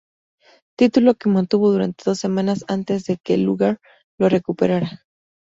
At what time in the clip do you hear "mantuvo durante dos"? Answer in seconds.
1.29-2.17